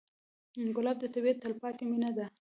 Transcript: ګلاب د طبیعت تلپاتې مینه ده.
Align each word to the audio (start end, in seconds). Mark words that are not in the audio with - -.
ګلاب 0.75 0.97
د 1.01 1.05
طبیعت 1.13 1.37
تلپاتې 1.43 1.83
مینه 1.91 2.11
ده. 2.17 2.25